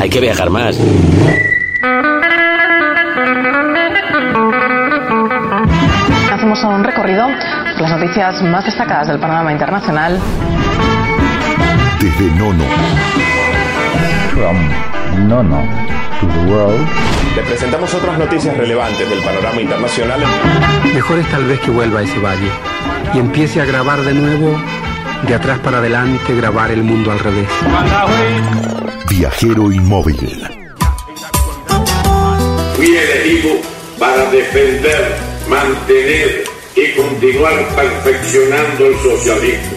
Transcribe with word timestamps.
Hay 0.00 0.10
que 0.10 0.20
viajar 0.20 0.50
más. 0.50 0.78
Hacemos 6.32 6.64
un 6.64 6.84
recorrido 6.84 7.26
por 7.26 7.82
las 7.82 7.98
noticias 7.98 8.42
más 8.42 8.64
destacadas 8.64 9.08
del 9.08 9.18
panorama 9.18 9.52
internacional. 9.52 10.20
Desde 12.00 12.30
Nono. 12.32 12.64
From 14.34 15.28
Nono 15.28 15.62
to 16.20 16.26
the 16.26 16.50
world. 16.50 16.86
Le 17.34 17.42
presentamos 17.42 17.92
otras 17.94 18.18
noticias 18.18 18.56
relevantes 18.56 19.08
del 19.08 19.20
panorama 19.20 19.60
internacional. 19.60 20.20
Mejor 20.92 21.18
es 21.18 21.26
tal 21.28 21.44
vez 21.44 21.60
que 21.60 21.70
vuelva 21.70 22.00
a 22.00 22.02
ese 22.02 22.18
valle 22.18 22.50
y 23.14 23.18
empiece 23.18 23.60
a 23.60 23.64
grabar 23.64 24.00
de 24.00 24.14
nuevo, 24.14 24.58
de 25.26 25.34
atrás 25.34 25.58
para 25.58 25.78
adelante, 25.78 26.34
grabar 26.34 26.70
el 26.70 26.82
mundo 26.82 27.12
al 27.12 27.18
revés. 27.18 27.48
Viajero 29.08 29.70
inmóvil. 29.70 30.42
Fui 32.74 32.96
elegido 32.96 33.50
para 33.98 34.30
defender, 34.30 35.16
mantener 35.48 36.44
y 36.74 36.92
continuar 36.96 37.68
perfeccionando 37.74 38.86
el 38.86 38.94
socialismo. 38.98 39.76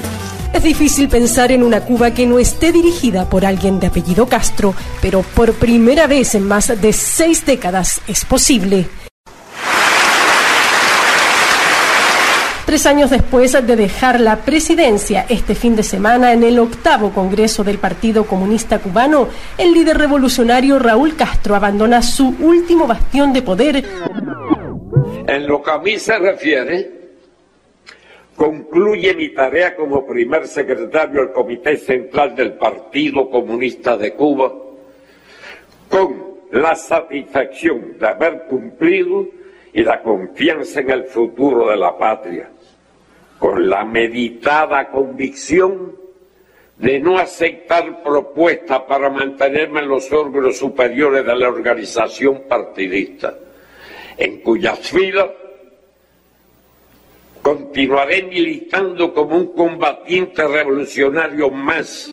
Es 0.53 0.63
difícil 0.63 1.07
pensar 1.07 1.51
en 1.51 1.63
una 1.63 1.81
Cuba 1.81 2.11
que 2.11 2.25
no 2.25 2.39
esté 2.39 2.71
dirigida 2.71 3.29
por 3.29 3.45
alguien 3.45 3.79
de 3.79 3.87
apellido 3.87 4.27
Castro, 4.27 4.73
pero 5.01 5.21
por 5.21 5.53
primera 5.53 6.07
vez 6.07 6.33
en 6.33 6.47
más 6.47 6.81
de 6.81 6.91
seis 6.91 7.45
décadas 7.45 8.01
es 8.07 8.25
posible. 8.25 8.87
Tres 12.69 12.85
años 12.85 13.09
después 13.09 13.53
de 13.53 13.75
dejar 13.75 14.19
la 14.19 14.45
presidencia 14.45 15.25
este 15.27 15.55
fin 15.55 15.75
de 15.75 15.81
semana 15.81 16.33
en 16.33 16.43
el 16.43 16.59
octavo 16.59 17.09
Congreso 17.11 17.63
del 17.63 17.79
Partido 17.79 18.27
Comunista 18.27 18.77
Cubano, 18.77 19.27
el 19.57 19.73
líder 19.73 19.97
revolucionario 19.97 20.77
Raúl 20.77 21.15
Castro 21.15 21.55
abandona 21.55 22.03
su 22.03 22.27
último 22.39 22.85
bastión 22.85 23.33
de 23.33 23.41
poder. 23.41 23.83
En 25.25 25.47
lo 25.47 25.63
que 25.63 25.71
a 25.71 25.79
mí 25.79 25.97
se 25.97 26.19
refiere, 26.19 26.91
concluye 28.35 29.15
mi 29.15 29.29
tarea 29.29 29.75
como 29.75 30.05
primer 30.05 30.45
secretario 30.45 31.21
del 31.21 31.31
Comité 31.31 31.75
Central 31.75 32.35
del 32.35 32.53
Partido 32.53 33.31
Comunista 33.31 33.97
de 33.97 34.13
Cuba 34.13 34.53
con 35.89 36.23
la 36.51 36.75
satisfacción 36.75 37.97
de 37.97 38.07
haber 38.07 38.43
cumplido 38.47 39.25
y 39.73 39.83
la 39.83 40.03
confianza 40.03 40.81
en 40.81 40.91
el 40.91 41.05
futuro 41.05 41.67
de 41.69 41.77
la 41.77 41.97
patria, 41.97 42.51
con 43.39 43.69
la 43.69 43.85
meditada 43.85 44.91
convicción 44.91 45.95
de 46.77 46.99
no 46.99 47.17
aceptar 47.17 48.03
propuestas 48.03 48.81
para 48.81 49.09
mantenerme 49.09 49.79
en 49.79 49.89
los 49.89 50.11
órganos 50.11 50.57
superiores 50.57 51.25
de 51.25 51.35
la 51.35 51.47
organización 51.47 52.43
partidista, 52.47 53.33
en 54.17 54.41
cuyas 54.41 54.79
filas 54.79 55.27
continuaré 57.41 58.23
militando 58.23 59.13
como 59.13 59.37
un 59.37 59.53
combatiente 59.53 60.47
revolucionario 60.47 61.49
más. 61.49 62.11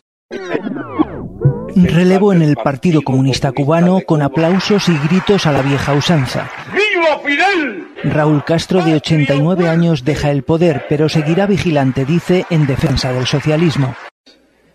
Relevo 1.75 2.33
en 2.33 2.41
el 2.41 2.55
Partido 2.55 3.01
Comunista 3.01 3.51
Cubano 3.51 4.01
con 4.05 4.21
aplausos 4.21 4.89
y 4.89 4.97
gritos 5.07 5.45
a 5.45 5.51
la 5.51 5.61
vieja 5.61 5.93
usanza. 5.93 6.49
¡Viva 6.73 7.19
Fidel! 7.19 7.86
Raúl 8.03 8.43
Castro, 8.43 8.83
de 8.83 8.95
89 8.95 9.67
años, 9.67 10.03
deja 10.03 10.31
el 10.31 10.43
poder, 10.43 10.85
pero 10.87 11.09
seguirá 11.09 11.47
vigilante, 11.47 12.05
dice, 12.05 12.45
en 12.49 12.67
defensa 12.67 13.11
del 13.11 13.25
socialismo. 13.25 13.95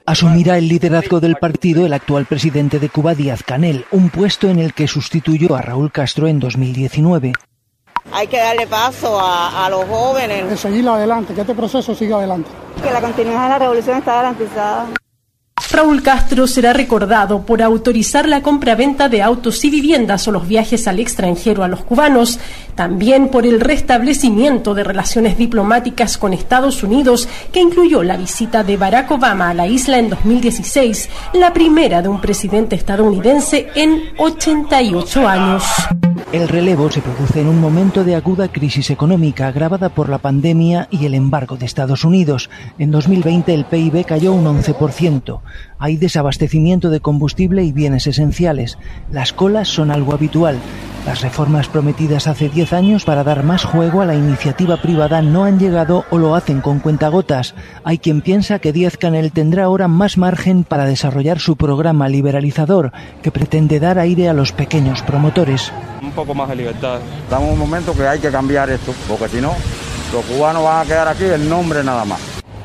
Asumirá 0.05 0.59
el 0.59 0.69
liderazgo 0.69 1.21
del 1.21 1.37
partido 1.37 1.87
el 1.87 1.93
actual 1.93 2.27
presidente 2.27 2.81
de 2.81 2.89
Cuba, 2.89 3.15
Díaz 3.15 3.45
Canel, 3.45 3.87
un 3.93 4.11
puesto 4.11 4.49
en 4.49 4.59
el 4.59 4.75
que 4.75 4.89
sustituyó 4.89 5.55
a 5.55 5.63
Raúl 5.63 5.93
Castro 5.93 6.27
en 6.27 6.41
2019. 6.41 7.33
Hay 8.11 8.27
que 8.27 8.39
darle 8.39 8.67
paso 8.67 9.21
a, 9.21 9.65
a 9.65 9.71
los 9.71 9.85
jóvenes. 9.85 10.49
De 10.49 10.57
seguir 10.57 10.89
adelante, 10.89 11.35
que 11.35 11.43
este 11.43 11.55
proceso 11.55 11.95
siga 11.95 12.17
adelante. 12.17 12.51
Que 12.83 12.91
la 12.91 13.01
continuidad 13.01 13.45
de 13.45 13.49
la 13.51 13.59
revolución 13.61 13.99
está 13.99 14.15
garantizada. 14.15 14.87
Raúl 15.73 16.03
Castro 16.03 16.47
será 16.47 16.75
recordado 16.75 17.47
por 17.47 17.63
autorizar 17.63 18.29
la 18.29 18.43
compra-venta 18.43 19.09
de 19.09 19.23
autos 19.23 19.65
y 19.65 19.71
viviendas 19.71 20.29
o 20.29 20.31
los 20.31 20.47
viajes 20.47 20.87
al 20.87 21.01
extranjero 21.01 21.65
a 21.65 21.69
los 21.69 21.83
cubanos, 21.83 22.39
también 22.75 23.29
por 23.29 23.47
el 23.47 23.59
restablecimiento 23.59 24.75
de 24.75 24.85
relaciones 24.85 25.39
diplomáticas 25.39 26.19
con 26.19 26.35
Estados 26.35 26.83
Unidos, 26.83 27.27
que 27.53 27.61
incluyó 27.61 28.03
la 28.03 28.19
visita 28.19 28.63
de 28.63 28.77
Barack 28.77 29.11
Obama 29.13 29.49
a 29.49 29.55
la 29.55 29.67
isla 29.67 29.99
en 29.99 30.11
2016, 30.11 31.09
la 31.33 31.55
primera 31.55 32.03
de 32.03 32.09
un 32.09 32.21
presidente 32.21 32.77
estadounidense 32.77 33.69
en 33.75 34.03
88 34.19 35.27
años. 35.27 35.65
El 36.33 36.49
relevo 36.49 36.91
se 36.91 37.03
produce 37.03 37.43
en 37.43 37.49
un 37.49 37.61
momento 37.61 38.05
de 38.05 38.15
aguda 38.15 38.49
crisis 38.49 38.89
económica 38.89 39.49
agravada 39.49 39.91
por 39.91 40.09
la 40.09 40.17
pandemia 40.17 40.89
y 40.91 41.05
el 41.05 41.13
embargo 41.13 41.59
de 41.59 41.67
Estados 41.67 42.07
Unidos. 42.07 42.49
En 42.79 42.91
2020 42.91 43.53
el 43.53 43.67
PIB 43.67 44.07
cayó 44.07 44.33
un 44.33 44.47
11%. 44.47 45.41
Hay 45.79 45.99
desabastecimiento 45.99 46.89
de 46.89 47.01
combustible 47.01 47.65
y 47.65 47.73
bienes 47.73 48.07
esenciales. 48.07 48.79
Las 49.11 49.35
colas 49.35 49.69
son 49.69 49.91
algo 49.91 50.15
habitual. 50.15 50.57
Las 51.05 51.21
reformas 51.21 51.69
prometidas 51.69 52.27
hace 52.27 52.49
10 52.49 52.73
años 52.73 53.05
para 53.05 53.25
dar 53.25 53.45
más 53.45 53.65
juego 53.65 54.01
a 54.01 54.07
la 54.07 54.15
iniciativa 54.15 54.79
privada 54.79 55.21
no 55.21 55.45
han 55.45 55.59
llegado 55.59 56.07
o 56.09 56.17
lo 56.17 56.35
hacen 56.35 56.63
con 56.63 56.79
cuentagotas. 56.79 57.55
Hay 57.85 57.99
quien 57.99 58.23
piensa 58.23 58.59
que 58.59 58.73
Díaz 58.73 58.97
Canel 58.97 59.33
tendrá 59.33 59.65
ahora 59.65 59.87
más 59.87 60.17
margen 60.17 60.65
para 60.65 60.87
desarrollar 60.87 61.41
su 61.41 61.57
programa 61.57 62.09
liberalizador, 62.09 62.91
que 63.21 63.31
pretende 63.31 63.81
dar 63.81 63.99
aire 63.99 64.31
a 64.31 64.33
los 64.33 64.53
pequeños 64.53 65.03
promotores. 65.03 65.71
Un 66.13 66.17
poco 66.17 66.35
más 66.35 66.51
de 66.51 66.57
libertad. 66.57 67.01
Estamos 67.25 67.47
en 67.49 67.55
un 67.55 67.59
momento 67.59 67.95
que 67.95 68.07
hay 68.07 68.19
que 68.21 68.31
cambiar 68.31 68.69
esto, 68.69 68.93
porque 69.09 69.29
si 69.29 69.41
no, 69.41 69.55
los 70.13 70.23
cubanos 70.27 70.63
van 70.63 70.83
a 70.83 70.85
quedar 70.85 71.09
aquí 71.09 71.25
el 71.25 71.49
nombre 71.49 71.83
nada 71.83 72.05
más. 72.05 72.21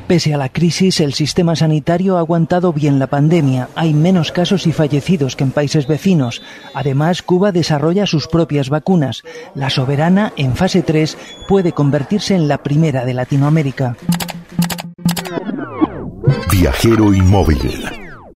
Pese 0.05 0.33
a 0.33 0.37
la 0.37 0.49
crisis, 0.49 0.99
el 0.99 1.13
sistema 1.13 1.55
sanitario 1.55 2.17
ha 2.17 2.19
aguantado 2.19 2.73
bien 2.73 2.99
la 2.99 3.07
pandemia. 3.07 3.69
Hay 3.75 3.93
menos 3.93 4.33
casos 4.33 4.67
y 4.67 4.73
fallecidos 4.73 5.37
que 5.37 5.45
en 5.45 5.51
países 5.51 5.87
vecinos. 5.87 6.41
Además, 6.73 7.21
Cuba 7.21 7.53
desarrolla 7.53 8.05
sus 8.05 8.27
propias 8.27 8.69
vacunas. 8.69 9.23
La 9.55 9.69
soberana, 9.69 10.33
en 10.35 10.55
fase 10.55 10.81
3, 10.81 11.17
puede 11.47 11.71
convertirse 11.71 12.35
en 12.35 12.49
la 12.49 12.63
primera 12.63 13.05
de 13.05 13.13
Latinoamérica. 13.13 13.95
Viajero 16.51 17.13
inmóvil. 17.13 17.96